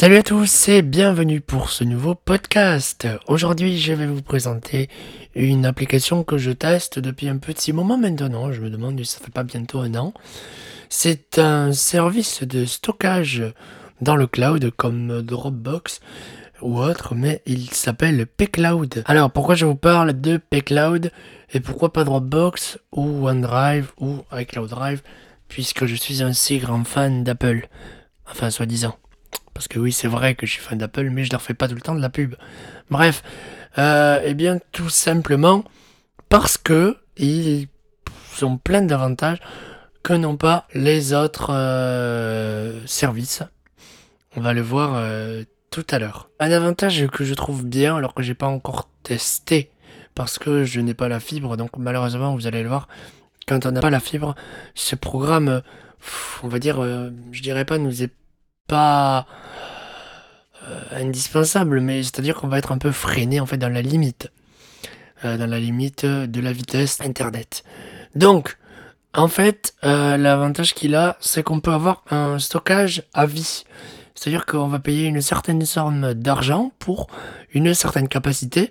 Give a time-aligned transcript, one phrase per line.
[0.00, 3.06] Salut à tous et bienvenue pour ce nouveau podcast.
[3.26, 4.88] Aujourd'hui, je vais vous présenter
[5.34, 8.50] une application que je teste depuis un petit moment maintenant.
[8.50, 10.14] Je me demande si ça fait pas bientôt un an.
[10.88, 13.42] C'est un service de stockage
[14.00, 16.00] dans le cloud comme Dropbox
[16.62, 19.02] ou autre, mais il s'appelle pCloud.
[19.04, 21.12] Alors pourquoi je vous parle de pCloud
[21.52, 25.02] et pourquoi pas Dropbox ou OneDrive ou iCloud Drive
[25.48, 27.68] puisque je suis un si grand fan d'Apple.
[28.30, 28.96] Enfin, soi-disant.
[29.60, 31.68] Parce que oui, c'est vrai que je suis fan d'Apple, mais je leur fais pas
[31.68, 32.34] tout le temps de la pub.
[32.90, 33.22] Bref,
[33.76, 35.64] euh, eh bien, tout simplement
[36.30, 37.68] parce que ils
[38.32, 39.38] sont pleins d'avantages
[40.02, 43.42] que n'ont pas les autres euh, services.
[44.34, 46.30] On va le voir euh, tout à l'heure.
[46.38, 49.70] Un avantage que je trouve bien, alors que j'ai pas encore testé,
[50.14, 52.88] parce que je n'ai pas la fibre, donc malheureusement, vous allez le voir,
[53.46, 54.34] quand on n'a pas la fibre,
[54.74, 55.60] ce programme,
[56.42, 56.82] on va dire,
[57.30, 58.10] je dirais pas, nous est
[58.72, 59.22] euh,
[60.92, 64.30] indispensable, mais c'est-à-dire qu'on va être un peu freiné en fait dans la limite,
[65.24, 67.64] euh, dans la limite de la vitesse internet.
[68.14, 68.58] Donc,
[69.14, 73.64] en fait, euh, l'avantage qu'il a, c'est qu'on peut avoir un stockage à vie.
[74.14, 77.08] C'est-à-dire qu'on va payer une certaine somme d'argent pour
[77.52, 78.70] une certaine capacité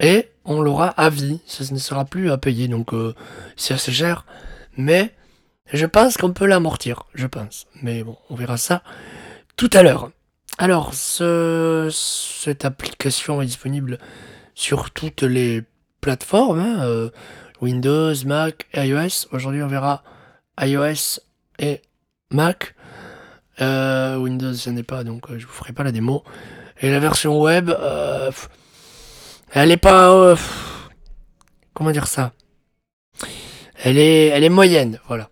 [0.00, 1.40] et on l'aura à vie.
[1.46, 2.92] Ça ne sera plus à payer, donc
[3.56, 4.24] c'est assez cher.
[4.76, 5.12] Mais
[5.72, 7.66] je pense qu'on peut l'amortir, je pense.
[7.82, 8.82] Mais bon, on verra ça
[9.56, 10.10] tout à l'heure.
[10.58, 13.98] Alors, cette application est disponible
[14.54, 15.62] sur toutes les
[16.00, 17.10] plateformes, hein, euh,
[17.60, 19.28] Windows, Mac, iOS.
[19.32, 20.02] Aujourd'hui, on verra
[20.60, 21.20] iOS
[21.58, 21.82] et
[22.30, 22.74] Mac.
[23.60, 26.22] Euh, Windows, je n'ai pas, donc euh, je vous ferai pas la démo.
[26.80, 27.70] Et la version web,
[29.52, 30.36] elle est pas,
[31.72, 32.32] comment dire ça?
[33.82, 35.30] Elle est, elle est moyenne, voilà.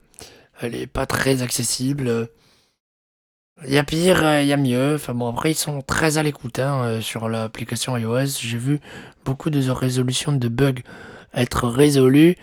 [0.61, 2.31] Elle est pas très accessible.
[3.63, 4.97] Il y a pire, euh, il y a mieux.
[4.97, 8.27] Enfin bon, après, ils sont très à l'écoute hein, euh, sur l'application iOS.
[8.41, 8.81] J'ai vu
[9.25, 10.83] beaucoup de résolutions de bugs
[11.33, 12.37] être résolues.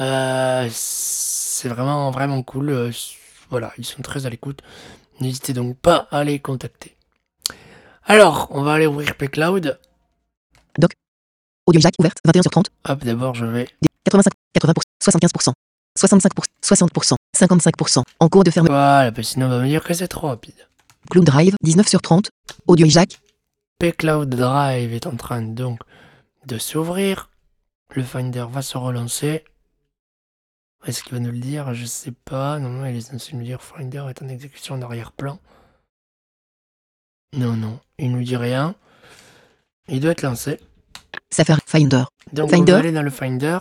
[0.00, 2.92] Euh, c'est vraiment, vraiment cool.
[3.50, 4.60] voilà, ils sont très à l'écoute.
[5.20, 6.96] N'hésitez donc pas à les contacter.
[8.04, 9.78] Alors, on va aller ouvrir pCloud.
[10.78, 10.92] Doc.
[11.66, 12.66] Audio jack ouverte, 21h30.
[12.88, 13.68] Hop, d'abord, je vais.
[14.04, 15.52] 85, 80%, 75%,
[15.96, 16.28] 65%,
[16.62, 18.02] 60%, 55%.
[18.20, 18.74] En cours de fermeture.
[18.74, 20.54] Voilà, parce sinon on va me dire que c'est trop rapide.
[21.10, 22.30] Cloud Drive, 19 sur 30.
[22.66, 23.20] Audio jack.
[23.98, 25.80] Cloud Drive est en train donc
[26.46, 27.30] de s'ouvrir.
[27.94, 29.44] Le Finder va se relancer.
[30.86, 31.74] Est-ce qu'il va nous le dire?
[31.74, 32.58] Je sais pas.
[32.58, 35.38] Non, non, il est censé nous dire Finder est en exécution en arrière-plan.
[37.36, 38.74] Non, non, il nous dit rien.
[39.88, 40.58] Il doit être lancé.
[41.30, 42.04] Safari Finder.
[42.32, 42.72] Donc Finder.
[42.72, 43.58] on va aller dans le Finder.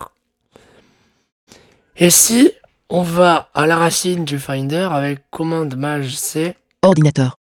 [1.97, 2.51] Et si
[2.89, 6.53] on va à la racine du Finder avec commande maj C?
[6.81, 7.37] Ordinateur.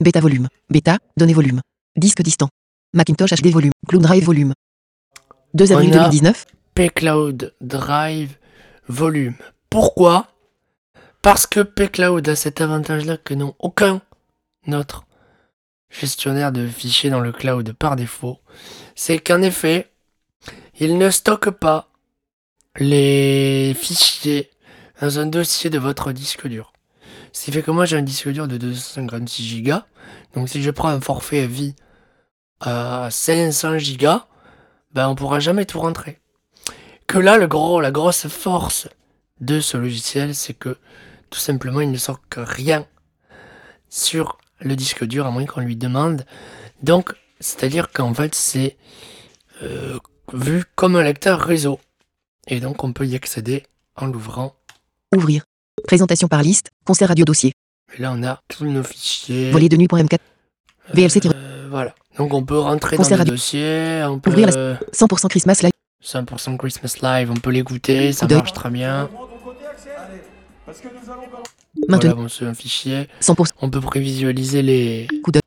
[0.00, 0.48] Beta volume.
[0.68, 1.62] Beta, données volume.
[1.96, 2.50] Disque distant.
[2.92, 3.72] Macintosh HD volume.
[3.88, 4.52] Cloud Drive volume.
[5.54, 6.44] 2 avril 2019.
[6.74, 8.36] pCloud Drive
[8.86, 9.34] volume.
[9.70, 10.28] Pourquoi?
[11.22, 14.02] Parce que pCloud a cet avantage-là que n'ont aucun
[14.70, 15.06] autre
[15.88, 18.40] gestionnaire de fichiers dans le cloud par défaut.
[18.94, 19.90] C'est qu'en effet,
[20.78, 21.88] il ne stocke pas
[22.78, 24.50] les fichiers
[25.00, 26.72] dans un dossier de votre disque dur.
[27.32, 29.76] Ce qui fait que moi j'ai un disque dur de 256 Go.
[30.34, 31.74] Donc si je prends un forfait à vie
[32.60, 34.20] à 500 Go,
[34.92, 36.18] ben on pourra jamais tout rentrer.
[37.06, 38.88] Que là, le gros, la grosse force
[39.40, 40.78] de ce logiciel, c'est que
[41.30, 42.86] tout simplement il ne sort que rien
[43.90, 46.24] sur le disque dur à moins qu'on lui demande.
[46.82, 48.76] Donc, c'est-à-dire qu'en fait c'est
[49.62, 49.98] euh,
[50.32, 51.78] vu comme un lecteur réseau.
[52.48, 53.64] Et donc on peut y accéder
[53.96, 54.54] en l'ouvrant.
[55.14, 55.44] Ouvrir.
[55.86, 56.70] Présentation par liste.
[56.84, 57.52] Concert radio dossier.
[57.96, 59.50] Et là on a tous nos fichiers.
[59.50, 60.18] Volet de nuit.m4.
[60.92, 61.20] VLC.
[61.26, 61.94] Euh, voilà.
[62.18, 64.02] Donc on peut rentrer dans le dossier.
[64.06, 65.72] On peut, Ouvrir la 100% Christmas Live.
[66.04, 67.30] 100% Christmas Live.
[67.30, 68.12] On peut l'écouter.
[68.12, 69.08] Ça marche très bien.
[71.88, 72.14] Maintenant.
[72.14, 73.08] Voilà, bon, un fichier.
[73.20, 73.48] 100%.
[73.62, 75.08] On peut prévisualiser les.
[75.22, 75.40] Coup de...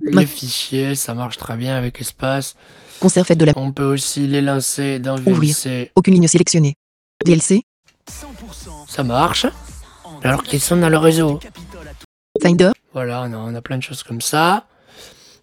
[0.00, 2.54] Les fichiers, ça marche très bien avec espace.
[3.00, 3.52] Concert fait de la.
[3.56, 5.30] On peut aussi les lancer dans VLC.
[5.30, 5.86] Ouvrir.
[5.94, 6.74] Aucune ligne sélectionnée.
[7.24, 7.62] VLC.
[8.88, 9.46] Ça marche.
[10.22, 11.40] Alors qu'ils sont dans le réseau.
[12.42, 12.70] Finder.
[12.92, 14.66] Voilà, on a, on a plein de choses comme ça.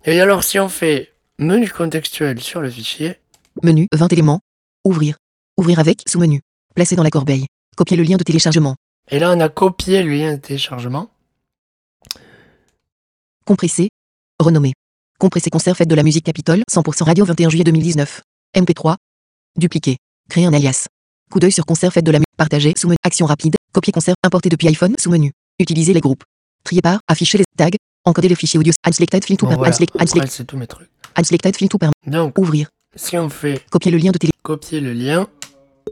[0.06, 3.18] Et alors, si on fait menu contextuel sur le fichier.
[3.62, 4.40] Menu, 20 éléments.
[4.84, 5.18] Ouvrir.
[5.58, 6.42] Ouvrir avec, sous-menu.
[6.76, 7.46] Placer dans la corbeille.
[7.76, 8.76] Copier le lien de téléchargement.
[9.10, 11.10] Et là, on a copié le lien de téléchargement.
[13.46, 13.90] Compresser.
[14.40, 14.74] Renommer.
[15.24, 18.24] Compresser concert fait de la musique Capitole 100% radio 21 juillet 2019.
[18.58, 18.98] MP3.
[19.58, 19.96] Dupliquer.
[20.30, 20.88] Créer un alias.
[21.32, 22.36] Coup d'œil sur concert fait de la musique.
[22.36, 22.98] Partager sous menu.
[23.04, 23.56] Action rapide.
[23.72, 25.32] Copier concert importé depuis iPhone sous menu.
[25.60, 26.26] Utiliser les groupes.
[26.66, 27.70] Trier par, afficher les tags,
[28.04, 29.72] encoder les fichiers audio, add selected field to Bon, voilà.
[29.72, 30.90] c'est tous mes trucs.
[31.70, 35.28] to per, Donc, ouvrir, si on fait copier le lien de télé, copier le lien,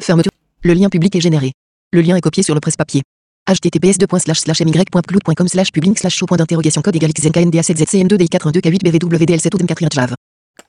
[0.01, 0.33] fermeture.
[0.61, 1.53] Le lien public est généré.
[1.93, 3.01] Le lien est copié sur le presse-papier.
[3.47, 3.97] Https
[4.65, 8.51] my.cloud.com slash public slash show point d'interrogation code égal xnknda 7 zcm 2 d 4
[8.51, 10.15] k 8 bvdl 7 odm 4 jav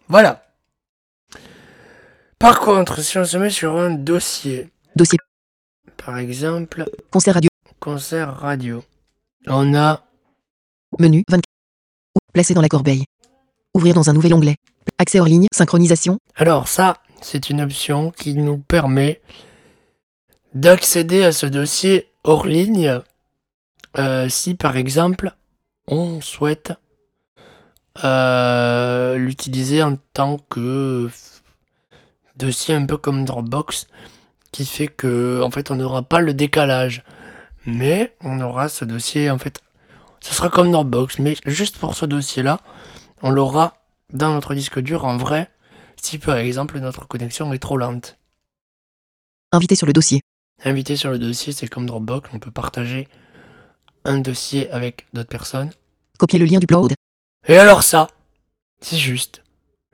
[0.09, 0.45] voilà.
[2.39, 5.19] Par contre, si on se met sur un dossier, Dossier.
[5.97, 7.49] Par exemple, concert radio.
[7.79, 8.85] Concert radio,
[9.47, 10.03] on a.
[10.99, 11.43] Menu 24
[12.35, 13.05] placé dans la corbeille.
[13.75, 14.57] Ouvrir dans un nouvel onglet.
[14.99, 19.23] Accès hors ligne, synchronisation, Alors ça, c'est une option qui nous permet
[20.55, 23.01] d'accéder à ce dossier hors ligne
[23.99, 25.35] euh, si par exemple
[25.87, 26.73] on souhaite
[28.05, 31.11] euh, l'utiliser en tant que
[32.37, 33.89] dossier un peu comme Dropbox
[34.51, 37.05] qui fait que en fait on n'aura pas le décalage
[37.67, 39.61] mais on aura ce dossier en fait
[40.21, 42.61] ce sera comme Dropbox mais juste pour ce dossier là
[43.23, 43.75] on l'aura
[44.13, 45.51] dans notre disque dur en vrai
[46.01, 48.19] si par exemple notre connexion est trop lente.
[49.53, 50.23] invité sur le dossier.
[50.65, 53.09] Invité sur le dossier, c'est comme Dropbox, on peut partager
[54.05, 55.71] un dossier avec d'autres personnes.
[56.19, 56.95] Copier le lien du upload.
[57.49, 58.09] Et alors ça,
[58.81, 59.43] c'est juste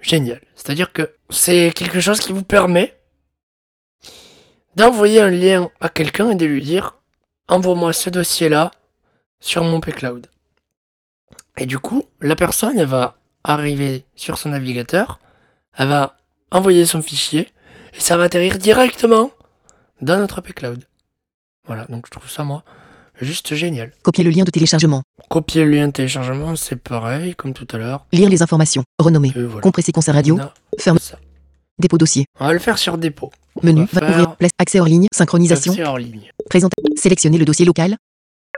[0.00, 0.40] génial.
[0.54, 2.98] C'est-à-dire que c'est quelque chose qui vous permet
[4.76, 6.96] d'envoyer un lien à quelqu'un et de lui dire
[7.48, 8.70] envoie-moi ce dossier-là
[9.40, 10.26] sur mon P-Cloud.
[11.56, 15.18] Et du coup, la personne, elle va arriver sur son navigateur,
[15.76, 16.16] elle va
[16.50, 17.48] envoyer son fichier
[17.94, 19.30] et ça va atterrir directement
[20.00, 20.84] dans notre P-Cloud.
[21.66, 22.64] Voilà, donc je trouve ça, moi,
[23.20, 23.92] juste génial.
[24.02, 25.02] Copier le lien de téléchargement.
[25.28, 28.06] Copier le lien de téléchargement, c'est pareil, comme tout à l'heure.
[28.12, 28.84] Lire les informations.
[28.98, 29.32] Renommer.
[29.34, 29.60] Voilà.
[29.60, 30.38] Compresser concert radio.
[30.78, 30.98] Ferme.
[30.98, 31.18] ça.
[31.78, 32.24] Dépôt dossier.
[32.40, 33.30] On va le faire sur dépôt.
[33.62, 33.86] Menu.
[33.92, 34.36] va faire- ouvrir.
[34.36, 34.50] Place.
[34.58, 35.06] Accès hors ligne.
[35.12, 35.72] Synchronisation.
[35.72, 36.30] Accès hors ligne.
[36.48, 36.72] Présente.
[36.96, 37.96] Sélectionner le dossier local.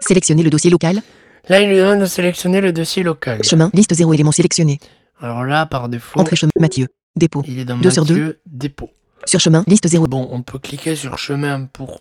[0.01, 1.03] Sélectionner le dossier local.
[1.49, 3.43] Là, il nous demande de sélectionner le dossier local.
[3.45, 3.71] Chemin.
[3.75, 4.79] Liste 0 éléments sélectionnés.
[5.21, 6.53] Alors là, par défaut, Entrée chemin.
[6.59, 6.87] Mathieu.
[7.17, 7.43] Dépôt.
[7.47, 8.89] il est dans Deux sur Mathieu, dépôt.
[9.27, 9.65] Sur chemin.
[9.67, 10.07] Liste 0.
[10.07, 12.01] Bon, on peut cliquer sur chemin pour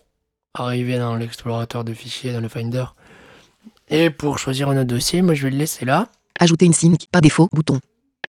[0.54, 2.84] arriver dans l'explorateur de fichiers, dans le Finder.
[3.88, 6.08] Et pour choisir un autre dossier, moi je vais le laisser là.
[6.38, 7.06] Ajouter une sync.
[7.12, 7.48] Par défaut.
[7.52, 7.80] Bouton.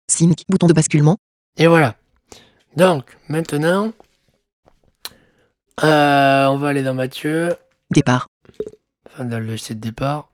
[0.09, 0.43] Sync.
[0.49, 1.17] Bouton de basculement.
[1.57, 1.97] Et voilà.
[2.77, 3.93] Donc, maintenant,
[5.85, 7.55] euh, on va aller dans Mathieu,
[7.91, 8.29] Départ.
[9.07, 10.29] enfin dans le dossier de départ.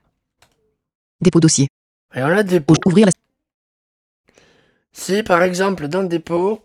[1.20, 1.68] Dépôt dossier.
[2.14, 2.74] Et on a dépôt.
[2.84, 3.12] Ouvrir la
[4.92, 6.62] Si par exemple dans dépôt,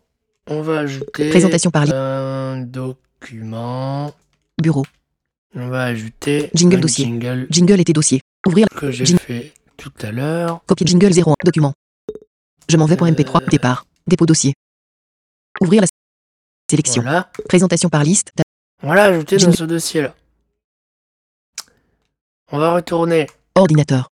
[0.48, 4.14] on va ajouter présentation par un document,
[4.62, 4.86] Bureau.
[5.56, 7.06] on va ajouter Jingle un dossier.
[7.50, 8.22] jingle tes dossiers.
[8.48, 8.68] Ouvrir.
[8.72, 10.64] la- que j'ai fait tout à l'heure.
[10.66, 11.36] Copier jingle 01.
[11.46, 11.74] Document.
[12.70, 13.42] Je m'en vais pour MP3.
[13.44, 13.46] Euh.
[13.48, 13.86] Départ.
[14.08, 14.54] Dépôt dossier.
[15.62, 15.88] Ouvrir la
[16.70, 17.02] sélection.
[17.04, 17.30] Voilà.
[17.48, 18.32] Présentation par liste.
[18.82, 20.16] L'a ajouté dans ce dossier-là.
[22.52, 24.10] On va retourner Ordinateur.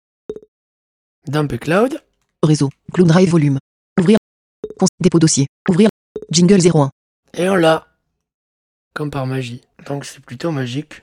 [1.27, 2.03] dans P-Cloud.
[2.43, 2.69] Réseau.
[2.93, 3.59] Cloud Drive volume.
[3.99, 4.19] Ouvrir.
[4.79, 5.47] Cons- Dépôt dossier.
[5.69, 5.89] Ouvrir.
[6.31, 6.91] Jingle 01.
[7.35, 7.87] Et on l'a.
[8.95, 9.63] Comme par magie.
[9.87, 11.03] Donc c'est plutôt magique.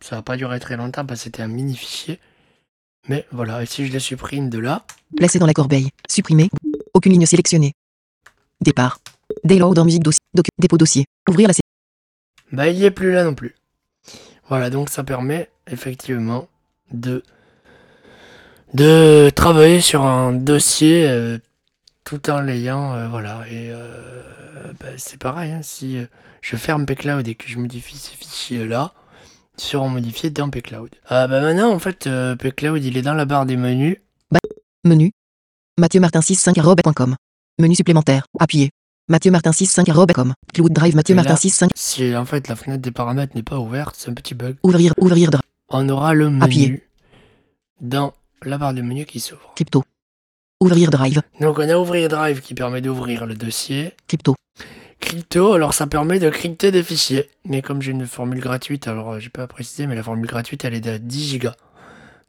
[0.00, 2.20] Ça va pas durer très longtemps parce que c'était un mini fichier.
[3.08, 4.84] Mais voilà, et si je les supprime de là,
[5.16, 5.90] Placé dans la corbeille.
[6.08, 6.50] Supprimer.
[6.92, 7.72] Aucune ligne sélectionnée.
[8.60, 8.98] Départ.
[9.44, 10.20] Download en musique dossier.
[10.36, 11.04] Docu- dépôt dossier.
[11.28, 11.54] Ouvrir la
[12.52, 13.56] bah il y est plus là non plus.
[14.48, 16.48] Voilà, donc ça permet effectivement
[16.92, 17.22] de
[18.74, 21.38] de travailler sur un dossier euh,
[22.06, 23.42] tout en l'ayant, euh, voilà.
[23.50, 26.06] Et euh, bah, c'est pareil, hein, si euh,
[26.40, 28.94] je ferme Pcloud et que je modifie ces fichiers-là,
[29.58, 30.90] ils seront modifiés dans Pcloud.
[31.08, 33.96] Ah bah maintenant, en fait, euh, Pcloud, il est dans la barre des menus.
[34.84, 35.10] Menu.
[35.78, 36.56] Mathieu Martin 65
[37.58, 38.26] Menu supplémentaire.
[38.38, 38.70] Appuyé.
[39.08, 39.84] Mathieu Martin 65
[40.54, 41.70] Cloud Drive Mathieu Et Martin là- 65.
[41.74, 44.56] Si en fait la fenêtre des paramètres n'est pas ouverte, c'est un petit bug.
[44.62, 44.94] Ouvrir.
[45.00, 45.30] Ouvrir.
[45.30, 45.42] Drive.
[45.70, 46.82] On aura le menu Appuyez.
[47.80, 49.52] dans la barre des menus qui s'ouvre.
[49.56, 49.82] Crypto.
[50.62, 51.20] Ouvrir Drive.
[51.40, 53.92] Donc on a ouvrir Drive qui permet d'ouvrir le dossier.
[54.08, 54.34] Crypto.
[55.00, 57.28] Crypto, alors ça permet de crypter des fichiers.
[57.44, 60.64] Mais comme j'ai une formule gratuite, alors euh, j'ai pas précisé, mais la formule gratuite
[60.64, 61.48] elle est de 10 Go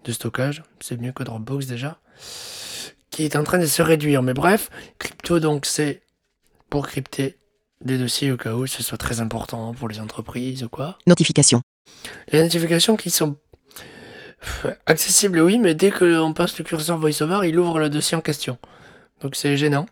[0.03, 0.63] de stockage.
[0.81, 1.99] C'est mieux que Dropbox déjà.
[3.11, 4.21] Qui est en train de se réduire.
[4.23, 4.69] Mais bref,
[4.99, 6.01] crypto donc c'est
[6.69, 7.37] pour crypter
[7.79, 10.97] des dossiers au cas où ce soit très important pour les entreprises ou quoi.
[11.07, 11.61] Notification.
[12.33, 13.37] Les notifications qui sont
[14.39, 18.21] pff, accessibles, oui, mais dès qu'on passe le curseur VoiceOver, il ouvre le dossier en
[18.21, 18.57] question.
[19.21, 19.87] Donc c'est gênant.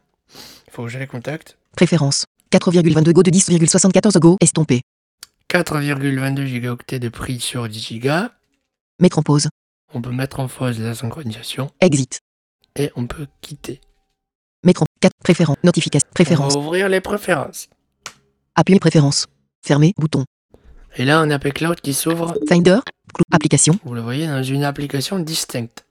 [0.68, 1.58] Il faut les contacte.
[1.76, 2.26] Préférence.
[2.52, 4.38] 4,22 Go de 10,74 Go.
[4.42, 4.82] Estompé.
[5.50, 8.10] 4,22 gigaoctets de prix sur 10 Go.
[9.00, 9.50] Mettre en pause.
[9.94, 12.20] On peut mettre en pause la synchronisation Exit.
[12.78, 13.82] et on peut quitter.
[14.64, 15.58] Mettre en 4 préférence.
[15.64, 16.08] Notification.
[16.14, 16.56] Préférence.
[16.56, 17.68] On va ouvrir les préférences.
[18.56, 19.28] Appuyer préférence.
[19.66, 19.94] Fermer.
[19.98, 20.26] Bouton.
[20.96, 22.80] Et là, on a Cloud qui s'ouvre, Finder,
[23.32, 25.86] application, vous le voyez, dans une application distincte.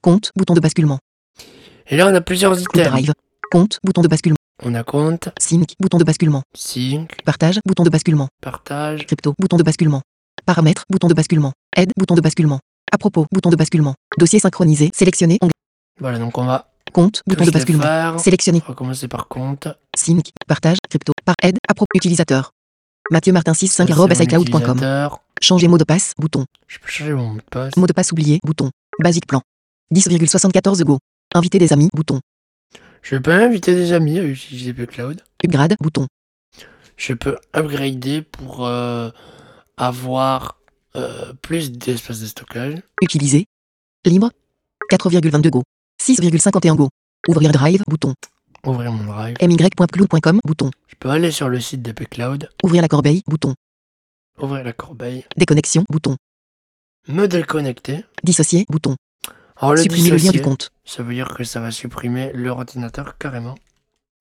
[0.00, 0.98] compte, bouton de basculement.
[1.88, 2.86] Et là, on a plusieurs items.
[2.88, 3.12] Drive,
[3.50, 4.36] compte, bouton de basculement.
[4.64, 6.42] On a compte, Sync, bouton de basculement.
[6.54, 8.28] sync, Partage, bouton de basculement.
[8.40, 10.02] partage, Crypto, bouton de basculement.
[10.46, 11.52] Paramètres, bouton de basculement.
[11.76, 12.60] Aide, bouton de basculement.
[12.92, 13.94] À propos, bouton de basculement.
[14.18, 15.52] Dossier synchronisé, sélectionné, onglet.
[16.00, 17.82] Voilà, donc on va Compte, bouton de basculement.
[17.82, 18.20] faire.
[18.20, 19.66] Sélectionné, On va commencer par compte.
[19.96, 22.50] sync, partage, crypto, par aide, à propos, utilisateur.
[23.10, 24.60] Mathieu Martin 65 Ça, arobase c'est mon iCloud.com.
[24.62, 25.20] utilisateur.
[25.40, 26.44] Changer mot de passe, bouton.
[26.68, 27.76] Je peux changer mon mot de passe.
[27.76, 28.70] Mot de passe oublié, bouton.
[29.00, 29.42] Basique plan.
[29.92, 30.98] 10,74 go.
[31.34, 32.20] Inviter des amis, bouton.
[33.02, 35.20] Je peux inviter des amis à utiliser Cloud.
[35.44, 36.06] Upgrade, bouton.
[36.96, 39.10] Je peux upgrader pour euh,
[39.76, 40.58] avoir
[40.94, 42.76] euh, plus d'espace de stockage.
[43.02, 43.46] Utiliser.
[44.06, 44.30] Libre.
[44.90, 45.62] 4,22 go.
[46.00, 46.88] 6,51 go.
[47.28, 48.14] Ouvrir drive, bouton.
[48.64, 49.36] Ouvrir mon drive.
[49.42, 50.70] my.cloud.com, bouton.
[50.86, 52.48] Je peux aller sur le site d'EP Cloud.
[52.62, 53.54] Ouvrir la corbeille, bouton.
[54.40, 55.24] Ouvrir la corbeille.
[55.36, 56.16] Déconnexion, bouton.
[57.08, 58.04] Me déconnecter.
[58.22, 58.94] Dissocier, bouton.
[59.56, 60.70] Alors le Supprimer le lien dissocier, du compte.
[60.84, 63.56] ça veut dire que ça va supprimer l'ordinateur carrément.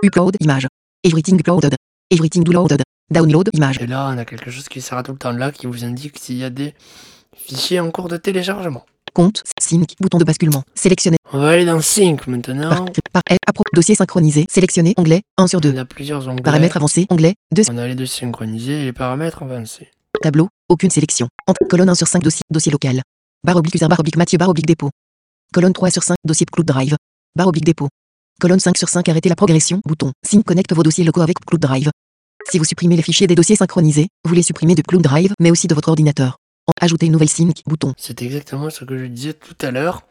[0.04, 0.68] Upload, image.
[1.04, 1.76] Everything uploaded.
[2.10, 2.82] Everything downloaded.
[3.12, 3.80] Download, image.
[3.80, 6.18] Et là, on a quelque chose qui sera tout le temps là, qui vous indique
[6.18, 6.74] s'il y a des
[7.36, 8.86] fichiers en cours de téléchargement.
[9.14, 10.64] Compte, sync, bouton de basculement.
[10.74, 11.18] Sélectionner.
[11.34, 12.86] On va aller dans Sync Par, maintenant.
[13.12, 14.46] par, à propos, dossier synchronisé.
[14.50, 15.74] Sélectionner, onglet, 1 sur 2.
[15.74, 16.42] On a plusieurs onglets.
[16.44, 19.90] Paramètres avancés, onglet, 2 On a les deux synchronisés et les paramètres avancés.
[20.22, 21.28] Tableau, aucune sélection.
[21.46, 23.02] Entre, colonne 1 sur 5, dossier, dossier local.
[23.44, 24.92] Barre oblique user, barre oblique Mathieu, barre oblique dépôt.
[25.54, 26.96] Colonne 3 sur 5, dossier Cloud Drive.
[27.36, 27.90] Barre oblique dépôt.
[28.40, 30.14] Colonne 5 sur 5, arrêtez la progression, bouton.
[30.26, 31.90] Sync connecte vos dossiers locaux avec Cloud Drive.
[32.50, 35.52] Si vous supprimez les fichiers des dossiers synchronisés, vous les supprimez de Cloud Drive, mais
[35.52, 36.38] aussi de votre ordinateur.
[36.80, 37.94] Ajouter une nouvelle sync, bouton.
[37.98, 40.04] C'est exactement ce que je disais tout à l'heure.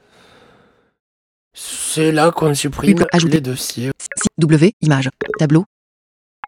[1.52, 3.34] C'est là qu'on supprime ajouter.
[3.34, 3.90] les dossiers.
[4.16, 5.64] Si, W, image, tableau.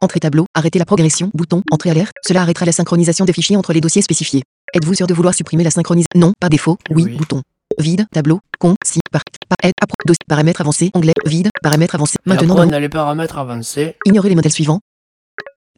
[0.00, 3.72] Entrée tableau, arrêtez la progression, bouton, entrée alerte, cela arrêtera la synchronisation des fichiers entre
[3.72, 4.42] les dossiers spécifiés.
[4.74, 7.16] Êtes-vous sûr de vouloir supprimer la synchronisation Non, par défaut, oui, Oui.
[7.16, 7.42] bouton.
[7.78, 12.18] Vide, tableau, compte, si, par, par, appro, dossier, paramètres avancés, onglet, vide, paramètres avancés.
[12.26, 14.80] Maintenant, on a les paramètres avancés ignorez les modèles suivants.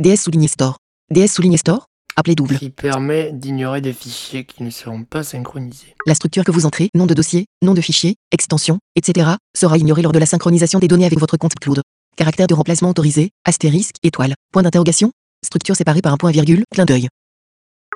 [0.01, 0.79] DS souligné store.
[1.11, 1.87] DS souligné store,
[2.17, 2.59] appelé double.
[2.59, 5.95] qui permet d'ignorer des fichiers qui ne seront pas synchronisés.
[6.07, 10.03] La structure que vous entrez, nom de dossier, nom de fichier, extension, etc., sera ignorée
[10.03, 11.81] lors de la synchronisation des données avec votre compte cloud.
[12.17, 15.11] Caractère de remplacement autorisé, astérisque, étoile, point d'interrogation,
[15.45, 17.09] structure séparée par un point virgule, clin d'œil.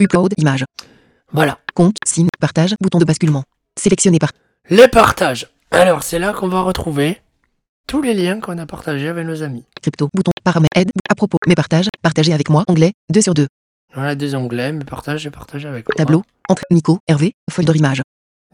[0.01, 0.65] Upload, image,
[1.33, 1.59] Voilà.
[1.75, 3.45] compte, signe, partage, bouton de basculement.
[3.79, 4.33] Sélectionné par
[4.71, 5.49] Les partages.
[5.71, 7.19] Alors, c'est là qu'on va retrouver
[7.87, 9.65] tous les liens qu'on a partagés avec nos amis.
[9.81, 13.47] crypto, bouton, paramètres, aide, à propos, mes partages, partagez avec moi, onglet, 2 sur 2,
[13.95, 15.95] Voilà des onglets, mes partages et partage avec moi.
[15.97, 18.02] tableau, entre, Nico, Hervé, folder image.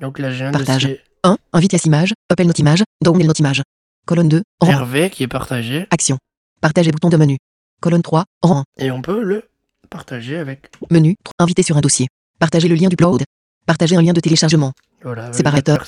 [0.01, 0.83] Donc là, j'ai un Partage.
[0.83, 3.63] dossier 1, invite à image, open note image, download note image.
[4.07, 6.19] Colonne 2, rang, Hervé qui est partagé action.
[6.61, 7.39] Partager bouton de menu.
[7.81, 8.85] Colonne 3, rang 1.
[8.85, 9.43] et on peut le
[9.91, 10.71] partager avec.
[10.91, 12.09] Menu, invité sur un dossier.
[12.39, 13.23] Partager le lien du cloud.
[13.67, 14.73] Partager un lien de téléchargement.
[15.03, 15.87] Voilà, avec Séparateur.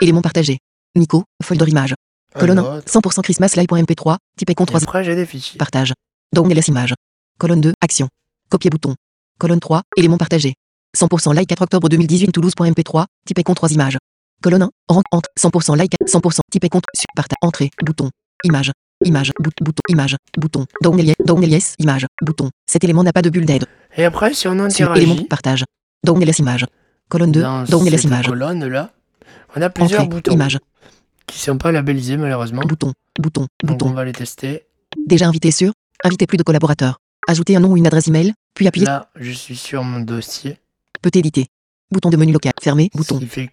[0.00, 0.58] Éléments partagés.
[0.94, 1.94] Nico, folder image.
[2.34, 2.88] Un Colonne 1, autre.
[2.88, 5.58] 100% Christmas Live.mp3, type Et 3, après, j'ai des fichiers.
[5.58, 5.92] partage.
[6.32, 6.94] Download les images.
[7.38, 8.08] Colonne 2, action.
[8.48, 8.94] Copier bouton.
[9.38, 10.54] Colonne 3, éléments partagés.
[10.96, 13.98] 100% like 4 octobre 2018 Toulouse.mp3, type icon 3 images.
[14.42, 18.10] Colonne 1, rang, entre, 100% like, 100%, type icon, sur, partage, entrée, bouton.
[18.44, 18.70] Image.
[19.04, 20.64] Image, bout- bouton, image, bouton.
[20.82, 22.48] Download yes, download yes, image, bouton.
[22.66, 23.66] Cet élément n'a pas de bulle d'aide.
[23.96, 25.64] Et après, si on Sur interagit élément, partage.
[26.04, 26.64] Download les images.
[27.10, 28.26] Colonne 2, dans download les cette images.
[28.26, 28.92] colonne là,
[29.54, 30.58] on a plusieurs Entrée, boutons image,
[31.26, 32.62] qui sont pas labellisés malheureusement.
[32.62, 33.90] bouton, bouton, Donc bouton.
[33.90, 34.66] on va les tester.
[35.06, 35.72] Déjà invité sur,
[36.02, 36.98] inviter plus de collaborateurs.
[37.26, 40.58] Ajouter un nom ou une adresse email, puis appuyer, Là, je suis sur mon dossier,
[41.02, 41.46] peut éditer.
[41.90, 43.18] Bouton de menu local, fermé, ce bouton.
[43.18, 43.50] qui fait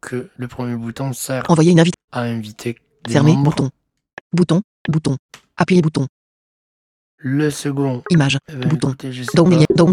[0.00, 2.76] que le premier bouton sert Envoyer une invite, à inviter
[3.06, 3.50] des fermé, membres.
[3.50, 3.70] bouton.
[4.32, 5.16] Bouton, bouton.
[5.56, 6.06] Appuyer bouton,
[7.18, 8.88] Le second, image, eh ben, Bouton.
[8.90, 9.10] écoutez,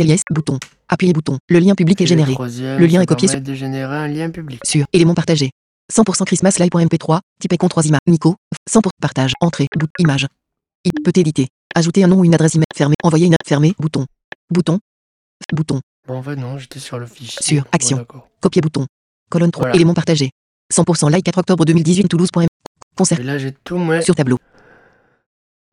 [0.05, 0.57] yes, bouton.
[0.87, 1.37] Appuyer bouton.
[1.49, 2.33] Le lien public Et est généré.
[2.35, 4.61] Le lien est copié permet de générer un lien public.
[4.65, 5.51] Sur, élément partagé.
[5.93, 7.99] 100% Christmas Live.mp3, type icon 3 images.
[8.07, 8.35] Nico,
[8.69, 10.27] 100% partage, entrée, bout, image.
[10.85, 11.47] Il peut éditer.
[11.79, 14.05] Ajouter un nom ou une adresse email, fermé, envoyer une, fermé, bouton.
[14.51, 14.79] Bouton.
[15.53, 15.79] Bouton.
[16.05, 17.39] Bon, en fait, non, j'étais sur le fichier.
[17.41, 18.05] Sur, action.
[18.41, 18.85] Copier bouton.
[19.29, 19.61] Colonne 3.
[19.63, 19.75] Voilà.
[19.75, 20.29] Élément partagé.
[20.73, 22.27] 100% like 4 octobre 2018 Toulouse.
[22.97, 24.37] Concert Et là, j'ai tout mon sur tableau.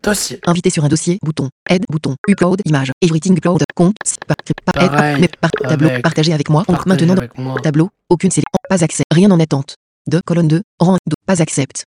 [0.00, 0.38] dossier.
[0.46, 1.18] Invité sur un dossier.
[1.24, 1.48] Bouton.
[1.68, 1.84] Aide.
[1.88, 2.14] Bouton.
[2.28, 2.60] Upload.
[2.66, 2.92] Image.
[3.02, 3.62] Everything upload.
[3.74, 3.96] Compte.
[4.06, 5.88] si- Par, par, aide, Pareil, mais par, tableau.
[5.88, 6.64] avec Partager avec moi.
[6.86, 7.56] Maintenant avec moi.
[7.60, 7.90] tableau.
[8.08, 8.58] Aucune sélection.
[8.68, 9.02] Pas accès.
[9.12, 9.74] Rien en attente.
[10.06, 10.20] 2.
[10.24, 10.62] Colonne 2.
[10.78, 11.14] Rang 2.
[11.26, 11.84] Pas accepte.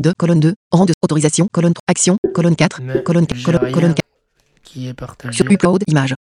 [0.00, 0.12] 2.
[0.18, 0.54] Colonne 2.
[0.70, 0.92] Rang 2.
[1.02, 1.48] Autorisation.
[1.52, 1.82] Colonne 3.
[1.86, 2.16] Action.
[2.34, 2.80] Colonne 4.
[2.82, 4.06] Mais Colonne, colonne, colonne 4.
[4.62, 5.82] qui est partagé Sur upload.
[5.86, 6.14] Image.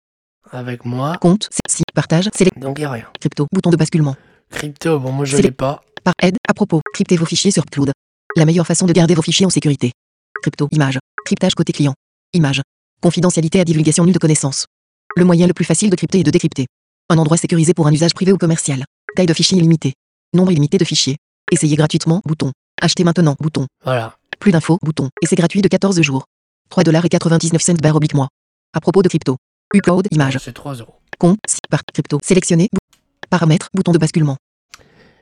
[0.52, 1.18] avec moi.
[1.20, 1.50] Compte.
[1.68, 1.84] Si.
[1.94, 2.30] Partage.
[2.36, 2.58] Select.
[2.60, 3.06] Donc, il n'y a rien.
[3.20, 3.48] Crypto.
[3.54, 4.16] Bouton de basculement.
[4.50, 5.82] Crypto, bon, moi, je l'ai pas.
[6.04, 7.92] Par aide, à propos, cryptez vos fichiers sur Cloud.
[8.36, 9.92] La meilleure façon de garder vos fichiers en sécurité.
[10.42, 11.00] Crypto, image.
[11.26, 11.94] Cryptage côté client.
[12.34, 12.62] Image.
[13.02, 14.66] Confidentialité à divulgation nulle de connaissances.
[15.16, 16.66] Le moyen le plus facile de crypter et de décrypter.
[17.10, 18.84] Un endroit sécurisé pour un usage privé ou commercial.
[19.16, 19.94] Taille de fichier illimitée.
[20.34, 21.18] Nombre illimité de fichiers.
[21.52, 22.52] Essayez gratuitement, bouton.
[22.82, 23.68] Acheter maintenant, bouton.
[23.84, 24.16] Voilà.
[24.40, 25.10] Plus d'infos, bouton.
[25.22, 26.26] Et c'est gratuit de 14 jours.
[26.70, 28.28] 3 dollars et 99 cents barre oblique mois.
[28.74, 29.38] À propos de crypto.
[29.74, 30.38] Upload, image.
[30.42, 30.96] C'est 3 euros.
[31.20, 31.38] Compte,
[31.70, 32.18] par, crypto.
[32.24, 32.80] Sélectionner, bou-
[33.30, 34.38] paramètres, bouton de basculement.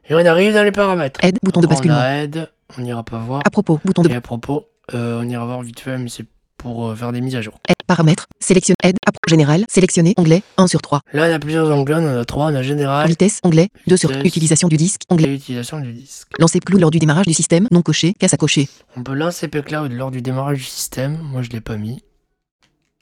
[0.07, 1.19] Et on arrive dans les paramètres.
[1.23, 1.97] Aide, bouton de On basculement.
[1.99, 3.41] a aide, on n'ira pas voir.
[3.45, 6.25] À propos, bouton de Et à propos, euh, on ira voir vite fait, mais c'est
[6.59, 7.59] pour euh, faire des mises à jour.
[7.87, 11.01] paramètres, sélectionne, aide, à, général, sélectionner, onglet, 1 sur 3.
[11.13, 13.97] Là, on a plusieurs onglets, on en a trois, on a général Vitesse, onglet, 2
[13.97, 14.25] sur Vitesse.
[14.27, 15.27] utilisation du disque, et onglet.
[15.27, 16.27] l'utilisation du disque.
[16.37, 18.67] Lancer clou lors du démarrage du système, non coché, casse à cocher.
[18.95, 21.17] On peut lancer pCloud lors du démarrage du système.
[21.23, 22.03] Moi, je l'ai pas mis.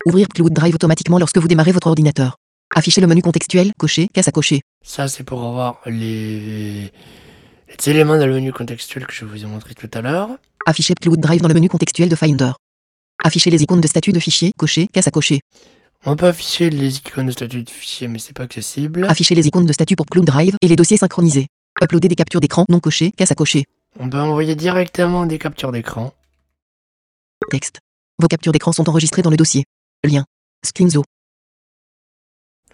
[0.06, 2.38] Ouvrir Cloud Drive automatiquement lorsque vous démarrez votre ordinateur.
[2.76, 4.62] Afficher le menu contextuel, cocher, casse à cocher.
[4.86, 6.92] Ça, c'est pour avoir les...
[7.70, 10.30] les éléments dans le menu contextuel que je vous ai montré tout à l'heure.
[10.66, 12.52] Afficher Cloud Drive dans le menu contextuel de Finder.
[13.24, 15.42] Afficher les icônes de statut de fichier, cocher, casse à cocher.
[16.06, 19.06] On peut afficher les icônes de statut de fichier, mais c'est pas accessible.
[19.10, 21.48] Afficher les icônes de statut pour Cloud Drive et les dossiers synchronisés.
[21.82, 23.66] Uploader des captures d'écran, non coché, casse à cocher.
[24.00, 26.14] On peut envoyer directement des captures d'écran.
[27.50, 27.80] Texte.
[28.20, 29.66] Vos captures d'écran sont enregistrées dans le dossier.
[30.04, 30.26] Lien.
[30.66, 31.04] Screenzo.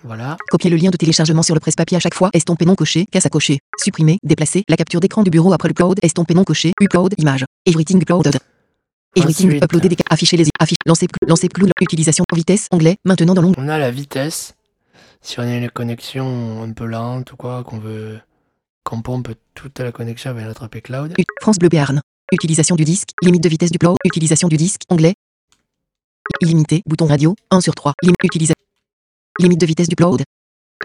[0.04, 0.36] Voilà.
[0.50, 3.26] Copier le lien de téléchargement sur le presse-papier à chaque fois, estomper non coché, casse
[3.26, 3.60] à cocher.
[3.80, 7.46] Supprimer, déplacer la capture d'écran du bureau après le upload, estomper non coché, upload, image.
[7.66, 8.38] Everything uploaded.
[9.16, 9.64] Everything Ensuite.
[9.64, 13.62] uploaded, des ca- afficher les affiches, lancer, lancer clou, utilisation, vitesse, onglet, maintenant dans l'onglet.
[13.64, 14.56] On a la vitesse.
[15.22, 18.20] Si on a une connexion un peu lente ou quoi, qu'on veut
[18.84, 21.14] qu'on pompe toute la connexion avec notre pCloud.
[21.18, 22.02] U- France Bleu Béarn.
[22.32, 25.14] Utilisation du disque, limite de vitesse du upload, utilisation du disque, onglet.
[26.42, 27.94] Illimité, bouton radio, 1 sur 3.
[28.02, 28.54] Lim utilisa-
[29.40, 30.24] Limite de vitesse du upload.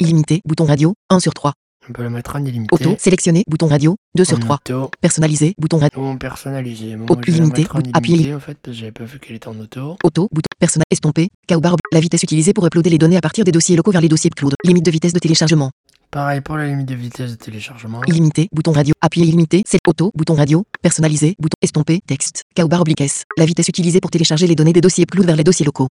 [0.00, 1.54] Illimité, bouton radio, 1 sur 3.
[1.88, 2.74] On peut le mettre en illimité.
[2.74, 4.56] Auto, sélectionné, bouton radio, 2 sur en 3.
[4.56, 4.90] auto.
[5.00, 6.16] Personnalisé, bouton radio.
[6.18, 6.96] Personnalisé.
[6.96, 8.34] Moi, Auto la illimité, appuyé.
[8.34, 9.96] en fait, parce que j'avais pas vu qu'elle était en auto.
[10.04, 13.52] Auto, bouton, personnel, estompé, K-bar, la vitesse utilisée pour uploader les données à partir des
[13.52, 14.54] dossiers locaux vers les dossiers cloud.
[14.64, 15.70] Limite de vitesse de téléchargement.
[16.10, 18.02] Pareil pour la limite de vitesse de téléchargement.
[18.06, 23.00] Illimité, bouton radio, appuyé illimité, c'est auto, bouton radio, personnalisé, bouton estompé, texte, K-bar oblique
[23.00, 23.24] S.
[23.38, 25.88] La vitesse utilisée pour télécharger les données des dossiers cloud vers les dossiers locaux.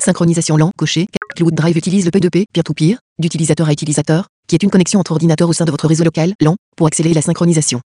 [0.00, 4.70] Synchronisation lent, coché, Cloud Drive utilise le P2P, peer-to-peer, d'utilisateur à utilisateur, qui est une
[4.70, 7.80] connexion entre ordinateurs au sein de votre réseau local, lent, pour accélérer la synchronisation.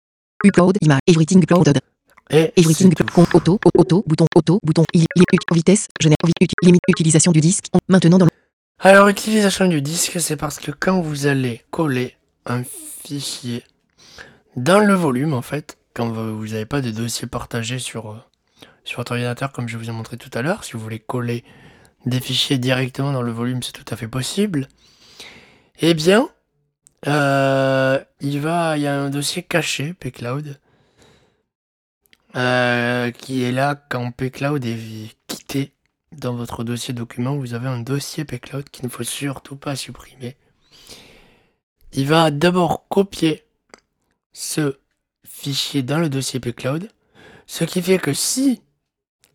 [0.44, 1.78] Upload, image, everything uploaded,
[2.30, 5.04] Et everything, con, auto, au- auto, bouton, auto, bouton, il,
[5.52, 6.16] vitesse, génère,
[6.62, 8.30] limite, utilisation du disque, maintenant dans le
[8.78, 12.62] Alors, utilisation du disque, c'est parce que quand vous allez coller un
[13.04, 13.62] fichier
[14.56, 18.16] dans le volume, en fait, quand vous n'avez pas de dossier partagé sur, euh,
[18.84, 21.44] sur votre ordinateur, comme je vous ai montré tout à l'heure, si vous voulez coller
[22.06, 24.68] des fichiers directement dans le volume, c'est tout à fait possible.
[25.80, 26.28] Eh bien,
[27.06, 30.60] euh, il va, y a un dossier caché, pCloud,
[32.36, 35.74] euh, qui est là quand pCloud est quitté
[36.12, 40.36] dans votre dossier document, vous avez un dossier pCloud qu'il ne faut surtout pas supprimer.
[41.92, 43.44] Il va d'abord copier
[44.32, 44.78] ce
[45.24, 46.88] fichier dans le dossier pCloud,
[47.46, 48.62] ce qui fait que si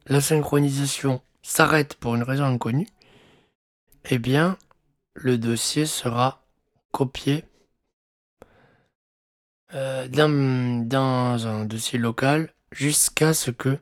[0.08, 2.88] la synchronisation s'arrête pour une raison inconnue,
[4.10, 4.58] eh bien,
[5.13, 6.43] le dossier sera
[6.91, 7.43] copié
[9.73, 13.77] euh, dans, dans un dossier local jusqu'à ce que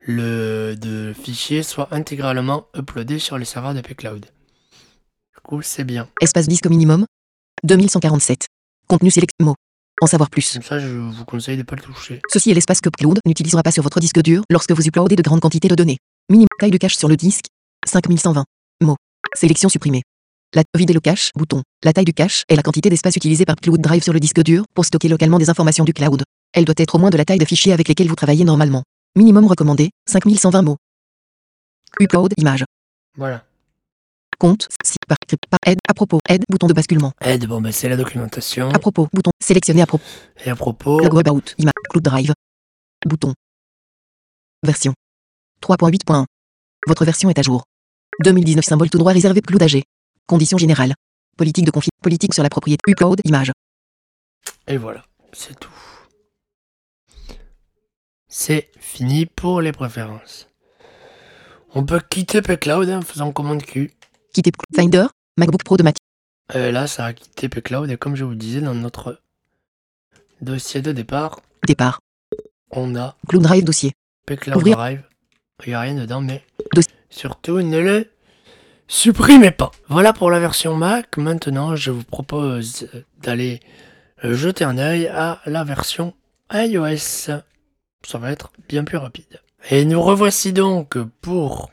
[0.00, 4.20] le de fichier soit intégralement uploadé sur les serveurs de pCloud.
[4.24, 6.08] Du coup, c'est bien.
[6.20, 7.06] espace disque minimum,
[7.64, 8.46] 2147.
[8.86, 9.54] Contenu sélect, mots.
[10.00, 10.54] En savoir plus.
[10.54, 12.22] Comme ça, je vous conseille de ne pas le toucher.
[12.32, 15.22] Ceci est l'espace que Cloud n'utilisera pas sur votre disque dur lorsque vous uploadez de
[15.22, 15.98] grandes quantités de données.
[16.30, 17.46] Minimum taille de cache sur le disque
[17.86, 18.44] 5120
[18.82, 18.96] mots.
[19.34, 20.02] Sélection supprimée.
[20.54, 21.62] La vider le cache, bouton.
[21.84, 24.42] La taille du cache est la quantité d'espace utilisée par Cloud Drive sur le disque
[24.42, 26.22] dur pour stocker localement des informations du cloud.
[26.54, 28.82] Elle doit être au moins de la taille de fichier avec lesquels vous travaillez normalement.
[29.14, 30.76] Minimum recommandé 5120 mots.
[32.00, 32.64] Upload image.
[33.16, 33.44] Voilà.
[34.38, 35.18] Compte, si, par,
[35.50, 37.12] par, aide, à propos, aide, bouton de basculement.
[37.20, 38.70] Aide, bon, ben, c'est la documentation.
[38.70, 40.04] À propos, bouton, sélectionner à propos.
[40.46, 42.32] Et à propos, Logo About, image, Cloud Drive.
[43.04, 43.34] Bouton.
[44.62, 44.94] Version.
[45.60, 46.24] 3.8.1.
[46.86, 47.64] Votre version est à jour.
[48.24, 49.82] 2019 symbole tout droit réservé Cloud AG.
[50.28, 50.92] Conditions générales.
[51.36, 51.90] Politique de conflit.
[52.02, 52.82] Politique sur la propriété.
[52.86, 53.50] Upload, image.
[54.66, 55.70] et voilà, c'est tout.
[58.28, 60.48] C'est fini pour les préférences.
[61.74, 63.90] On peut quitter pCloud en faisant commande Q.
[64.34, 65.06] Quitter Finder.
[65.38, 65.98] MacBook Pro de Mathieu.
[66.54, 69.20] Euh, là, ça a quitté pCloud et comme je vous le disais dans notre
[70.40, 72.00] dossier de départ, Départ.
[72.70, 73.92] on a Cloud Drive dossier.
[74.26, 74.76] pCloud Ouvrir.
[74.76, 75.02] Drive.
[75.64, 76.92] Il n'y a rien dedans, mais Dossier.
[77.10, 78.10] surtout ne le
[78.88, 79.70] supprimez pas.
[79.88, 81.16] Voilà pour la version Mac.
[81.16, 83.60] Maintenant, je vous propose d'aller
[84.22, 86.14] jeter un œil à la version
[86.52, 87.30] iOS.
[88.06, 89.40] Ça va être bien plus rapide.
[89.70, 91.70] Et nous revoici donc pour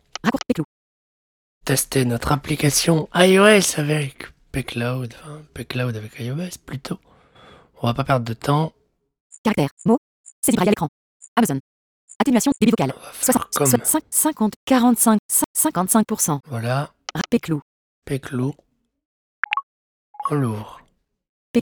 [1.64, 7.00] tester notre application iOS avec pCloud, enfin pCloud avec iOS plutôt.
[7.82, 8.74] On va pas perdre de temps.
[9.44, 9.70] Caractère.
[9.86, 10.00] Mots.
[10.42, 10.90] Saisie braille à l'écran.
[11.36, 11.60] Amazon.
[12.20, 12.52] Atténuation.
[12.60, 12.94] Débit vocal.
[12.96, 15.20] On va faire 60, comme 5, 50, 45,
[15.56, 16.40] 55%.
[16.48, 16.92] voilà,
[17.30, 17.62] Péclou.
[18.06, 18.54] pClou.
[20.32, 20.82] On l'ouvre.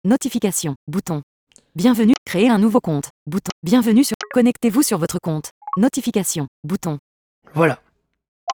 [0.04, 0.74] Notification.
[0.86, 1.22] Bouton.
[1.76, 2.14] Bienvenue.
[2.24, 3.10] Créer un nouveau compte.
[3.26, 3.50] Bouton.
[3.62, 4.16] Bienvenue sur.
[4.32, 5.50] Connectez-vous sur votre compte.
[5.76, 6.48] Notification.
[6.64, 6.98] Bouton.
[7.54, 7.80] Voilà.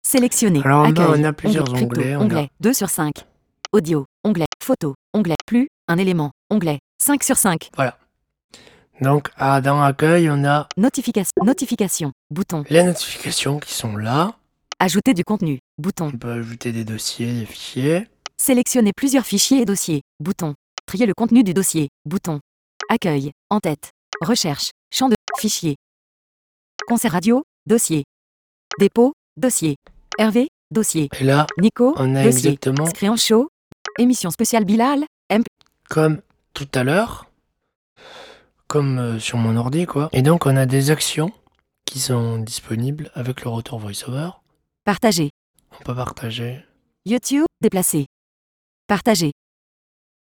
[0.02, 0.61] Sélectionner.
[0.64, 1.78] Alors, on a plusieurs Onglet.
[1.78, 2.00] Crypto.
[2.00, 2.50] onglets, on a- Onglet.
[2.61, 3.24] 2 sur 5.
[3.72, 4.06] Audio.
[4.24, 4.46] Onglet.
[4.62, 4.94] Photo.
[5.14, 5.37] Onglet.
[5.46, 5.68] Plus.
[5.87, 6.32] Un élément.
[6.50, 6.80] Onglet.
[7.00, 7.70] 5 sur 5.
[7.76, 7.96] Voilà.
[9.00, 11.32] Donc, dans Accueil, on a Notification.
[11.44, 12.12] Notification.
[12.30, 12.64] Bouton.
[12.68, 14.34] les notifications qui sont là.
[14.80, 15.58] Ajouter du contenu.
[15.78, 16.12] Bouton.
[16.14, 18.06] On peut ajouter des dossiers, des fichiers.
[18.36, 20.02] Sélectionner plusieurs fichiers et dossiers.
[20.20, 20.54] Bouton.
[20.86, 21.88] Trier le contenu du dossier.
[22.04, 22.38] Bouton.
[22.88, 23.32] Accueil.
[23.50, 23.90] En tête.
[24.20, 24.70] Recherche.
[24.94, 25.74] Champ de fichier.
[26.86, 27.42] Concert radio.
[27.66, 28.04] Dossier.
[28.78, 29.14] Dépôt.
[29.36, 29.74] Dossier.
[30.16, 30.46] Hervé.
[30.70, 31.08] Dossier.
[31.18, 31.94] Et là, Nico.
[31.96, 32.50] on a dossier.
[32.50, 33.48] exactement show.
[33.98, 35.04] Émission spéciale Bilal.
[35.88, 36.20] comme
[36.54, 37.26] tout à l'heure,
[38.68, 40.08] comme euh, sur mon ordi, quoi.
[40.12, 41.32] Et donc, on a des actions
[41.84, 44.30] qui sont disponibles avec le retour VoiceOver.
[44.88, 45.29] Partager.
[45.79, 46.64] On peut partager,
[47.05, 47.44] YouTube.
[47.61, 48.07] Déplacer.
[48.87, 49.33] Partager.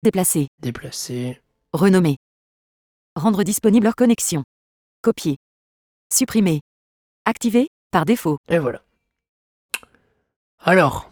[0.02, 0.48] Déplacer.
[0.60, 1.40] déplacer.
[1.72, 2.18] Renommer.
[3.16, 4.42] Rendre disponible hors connexion.
[5.04, 5.38] Copier.
[6.12, 6.62] Supprimer.
[7.26, 7.68] Activer.
[7.92, 8.40] Par défaut.
[8.50, 8.82] Et voilà.
[10.58, 11.12] Alors,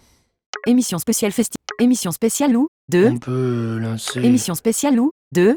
[0.66, 1.58] Émission spéciale festi.
[1.80, 3.08] Émission spéciale ou 2.
[3.08, 4.20] on peut lancer.
[4.24, 5.56] Émission spéciale ou 2.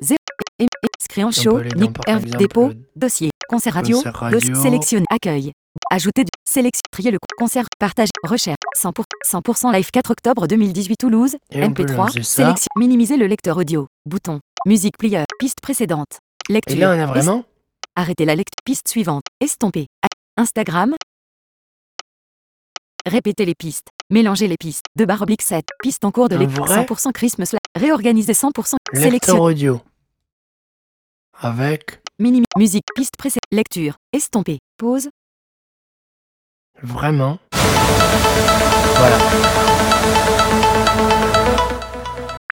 [0.61, 0.69] 0.
[0.99, 1.61] Scréan on show.
[1.77, 1.93] Nick.
[2.39, 2.73] Dépôt.
[2.97, 3.31] Dossier.
[3.49, 4.01] Concert radio.
[4.63, 5.05] sélectionner.
[5.11, 5.53] Accueil.
[5.91, 6.31] Ajouter du.
[6.49, 6.81] Sélection.
[6.91, 7.67] Trier le concert.
[7.79, 8.09] Partage.
[8.25, 8.57] Recherche.
[8.77, 11.37] 100%, 100% live 4 octobre 2018 Toulouse.
[11.51, 11.97] Et on peut MP3.
[11.97, 12.43] lancer ça.
[12.45, 12.69] Sélection.
[12.77, 13.87] Minimiser le lecteur audio.
[14.07, 14.41] Bouton.
[14.67, 15.25] Musique player.
[15.39, 16.19] Piste précédente.
[16.49, 16.79] Et Lecture.
[16.79, 17.45] là, on a vraiment.
[17.95, 18.57] Arrêtez la lecture.
[18.65, 19.25] Piste suivante.
[19.41, 19.87] Estomper.
[20.37, 20.95] Instagram.
[23.07, 23.89] Répétez les pistes.
[24.11, 24.85] Mélangez les pistes.
[24.97, 25.65] 2 barre oblique 7.
[25.83, 26.65] Piste en cours de lecture.
[26.65, 27.55] vrai 100% Christmas.
[27.77, 28.75] Réorganiser 100%.
[28.93, 29.41] Lecteur Sélection.
[29.41, 29.81] audio.
[31.41, 32.01] Avec.
[32.19, 32.87] Musique.
[32.95, 33.43] Piste précédente.
[33.53, 33.97] Lecture.
[34.13, 34.59] Estomper.
[34.79, 35.11] Pause.
[36.83, 37.39] vraiment.
[37.53, 39.19] Voilà.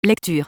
[0.04, 0.48] Lecture.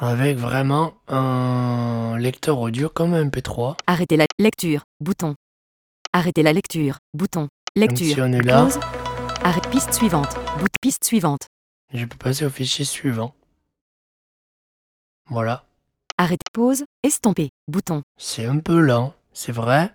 [0.00, 3.76] Avec vraiment un lecteur audio comme un MP3.
[3.86, 4.82] Arrêtez la lecture.
[5.00, 5.36] Bouton.
[6.12, 6.98] Arrêtez la lecture.
[7.14, 7.48] Bouton.
[7.76, 8.14] Lecture.
[8.14, 8.80] si on est là, Pause.
[9.44, 9.70] Arrête.
[9.70, 10.34] Piste suivante.
[10.58, 10.66] Bout.
[10.80, 11.46] Piste suivante.
[11.94, 13.36] je peux passer au fichier suivant.
[15.26, 15.64] Voilà.
[16.18, 16.40] Arrête.
[16.52, 16.84] Pause.
[17.02, 17.50] Estomper.
[17.68, 18.02] Bouton.
[18.16, 19.94] C'est un peu lent, c'est vrai?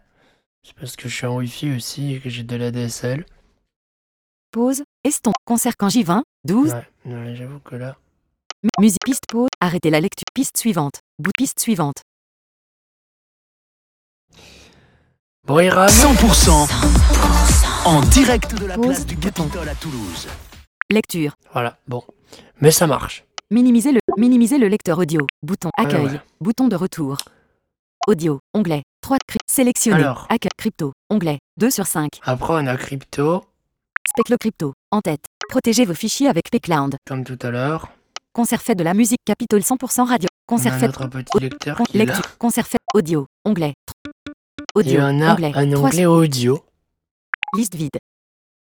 [0.63, 3.25] C'est parce que je suis en Wi-Fi aussi et que j'ai de la DSL.
[4.51, 4.83] Pause.
[5.03, 5.35] Estompe.
[5.45, 6.23] Concert Kanji 20.
[6.45, 6.73] 12.
[6.73, 7.95] Ouais, ouais, j'avoue que là.
[8.63, 8.97] M- Musique.
[9.05, 9.23] Piste.
[9.29, 9.49] Pause.
[9.61, 10.25] Arrêtez la lecture.
[10.33, 10.99] Piste suivante.
[11.19, 11.31] Bout.
[11.37, 11.97] Piste suivante.
[15.45, 19.15] Bon, Iram, 100% en direct de la Pause, place du.
[19.17, 20.27] Capitole à Toulouse.
[20.89, 21.33] Lecture.
[21.53, 22.03] Voilà, bon.
[22.59, 23.23] Mais ça marche.
[23.49, 25.25] Minimiser le, minimiser le lecteur audio.
[25.43, 25.69] Bouton.
[25.77, 26.19] Accueil.
[26.41, 27.17] Bouton de retour.
[28.07, 28.39] Audio.
[28.53, 28.83] Onglet.
[29.01, 29.17] 3.
[29.27, 29.97] Cryp- sélectionner.
[30.03, 30.25] Alors.
[30.29, 30.49] Accueil.
[30.57, 30.93] Crypto.
[31.09, 31.39] Onglet.
[31.57, 32.19] 2 sur 5.
[32.23, 33.43] Après, on a crypto,
[34.07, 34.73] Speclo Crypto.
[34.91, 35.25] En tête.
[35.49, 36.95] Protégez vos fichiers avec pCloud.
[37.07, 37.89] comme tout à l'heure.
[38.33, 40.27] Concert fait de la musique Capitole 100% radio.
[40.49, 40.87] On Concert a fait.
[40.87, 42.13] notre petit lecteur qui est là.
[42.13, 42.37] lecture.
[42.37, 42.77] Concert fait.
[42.93, 43.25] Audio.
[43.45, 43.73] Onglet.
[44.27, 44.31] Et
[44.75, 45.01] Audio.
[45.01, 45.51] on a onglet.
[45.55, 46.63] un 3 onglet audio.
[47.55, 47.97] Liste vide.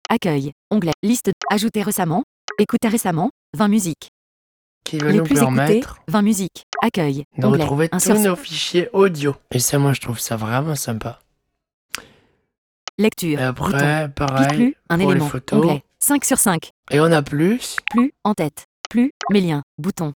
[0.09, 0.53] Accueil.
[0.71, 0.93] Onglet.
[1.03, 1.31] Liste.
[1.51, 2.23] Ajouté récemment.
[2.59, 3.31] Écouté récemment.
[3.57, 4.09] 20 musiques.
[4.85, 5.55] Qui va Les nous plus écoutés.
[5.57, 6.67] permettre 20 musiques.
[6.83, 7.25] Accueil.
[7.39, 7.63] de Onglet.
[7.63, 9.35] retrouver tous nos fichiers audio.
[9.51, 11.19] Et ça, moi, je trouve ça vraiment sympa.
[12.99, 13.41] Lecture.
[13.41, 14.77] Et après, pareil, plus.
[14.89, 15.29] Un pour les élément.
[15.29, 15.65] photos.
[15.65, 15.83] Onglet.
[15.99, 16.71] 5 sur 5.
[16.91, 17.77] Et on a plus.
[17.91, 18.13] Plus.
[18.25, 18.67] En tête.
[18.91, 19.11] Plus.
[19.31, 19.63] Mes liens.
[19.79, 20.13] Bouton.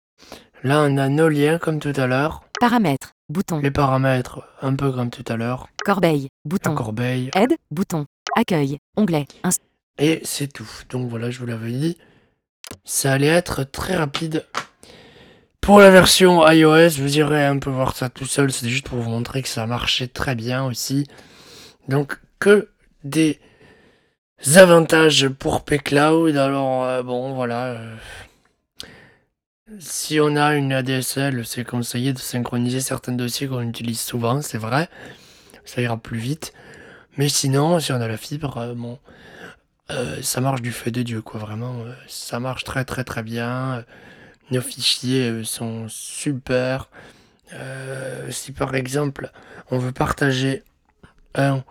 [0.62, 2.42] Là, on a nos liens, comme tout à l'heure.
[2.60, 3.12] Paramètres.
[3.28, 3.58] Bouton.
[3.60, 5.68] Les paramètres, un peu comme tout à l'heure.
[5.84, 6.22] Corbeille.
[6.44, 6.74] La Bouton.
[6.74, 7.30] corbeille.
[7.34, 7.56] Aide.
[7.70, 8.06] Bouton.
[8.36, 8.78] Accueil.
[8.96, 9.26] Onglet.
[9.44, 9.60] Inst-
[9.98, 10.68] Et c'est tout.
[10.90, 11.98] Donc voilà, je vous l'avais dit.
[12.88, 14.46] Ça allait être très rapide.
[15.60, 18.50] Pour la version iOS, vous irez un peu voir ça tout seul.
[18.50, 21.06] C'est juste pour vous montrer que ça marchait très bien aussi.
[21.88, 22.70] Donc que
[23.04, 23.40] des
[24.56, 26.34] avantages pour pCloud.
[26.38, 27.66] Alors euh, bon, voilà.
[27.66, 27.96] euh,
[29.78, 34.56] si on a une ADSL, c'est conseillé de synchroniser certains dossiers qu'on utilise souvent, c'est
[34.56, 34.88] vrai.
[35.66, 36.54] Ça ira plus vite.
[37.18, 38.98] Mais sinon, si on a la fibre, euh, bon,
[39.90, 41.80] euh, ça marche du feu de Dieu, quoi, vraiment.
[41.84, 43.78] euh, ça marche très très très bien.
[43.78, 43.82] euh,
[44.50, 46.88] nos fichiers sont super.
[48.30, 49.30] Si par exemple,
[49.70, 50.62] on veut partager
[51.34, 51.64] un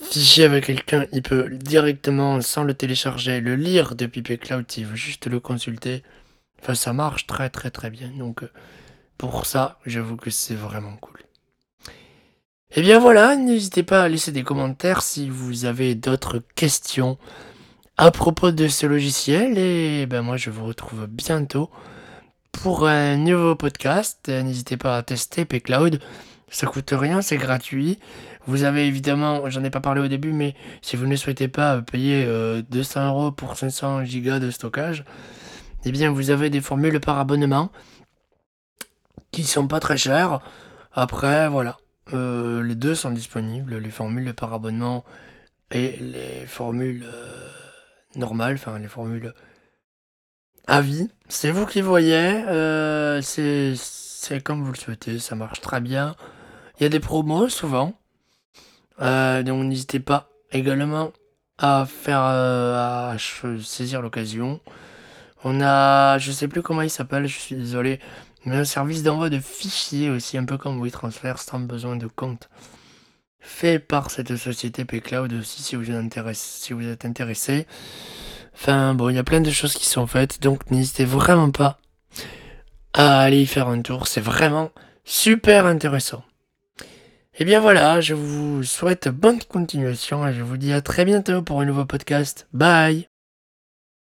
[0.00, 4.96] fichier avec quelqu'un, il peut directement, sans le télécharger, le lire depuis pCloud s'il veut
[4.96, 6.02] juste le consulter.
[6.62, 8.10] Enfin, ça marche très très très bien.
[8.18, 8.44] Donc,
[9.18, 11.20] pour ça, j'avoue que c'est vraiment cool.
[12.72, 17.18] Et bien voilà, n'hésitez pas à laisser des commentaires si vous avez d'autres questions
[17.96, 19.58] à propos de ce logiciel.
[19.58, 21.68] Et ben moi, je vous retrouve bientôt
[22.52, 24.28] pour un nouveau podcast.
[24.28, 26.00] N'hésitez pas à tester PayCloud.
[26.48, 27.98] Ça coûte rien, c'est gratuit.
[28.46, 31.82] Vous avez évidemment, j'en ai pas parlé au début, mais si vous ne souhaitez pas
[31.82, 32.24] payer
[32.70, 35.04] 200 euros pour 500 gigas de stockage,
[35.84, 37.72] eh bien vous avez des formules par abonnement
[39.32, 40.38] qui sont pas très chères.
[40.92, 41.76] Après, voilà.
[42.12, 45.04] Euh, les deux sont disponibles, les formules par abonnement
[45.70, 47.48] et les formules euh,
[48.16, 49.32] normales, enfin les formules
[50.66, 51.08] à vie.
[51.28, 56.16] C'est vous qui voyez, euh, c'est comme vous le souhaitez, ça marche très bien.
[56.78, 57.94] Il y a des promos souvent,
[58.98, 61.12] donc n'hésitez pas également
[61.58, 63.14] à faire à
[63.62, 64.60] saisir l'occasion.
[65.44, 68.00] On a, je sais plus comment il s'appelle, je suis désolé,
[68.44, 72.48] mais un service d'envoi de fichiers aussi, un peu comme WeTransfer, sans besoin de compte.
[73.38, 75.84] Fait par cette société PayCloud aussi, si vous,
[76.32, 77.66] si vous êtes intéressé.
[78.54, 81.78] Enfin, bon, il y a plein de choses qui sont faites, donc n'hésitez vraiment pas
[82.92, 84.06] à aller y faire un tour.
[84.06, 84.70] C'est vraiment
[85.04, 86.24] super intéressant.
[87.34, 91.06] Et eh bien voilà, je vous souhaite bonne continuation et je vous dis à très
[91.06, 92.46] bientôt pour un nouveau podcast.
[92.52, 93.08] Bye